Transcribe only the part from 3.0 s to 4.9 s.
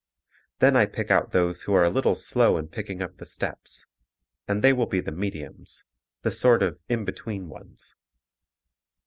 up the steps, and they will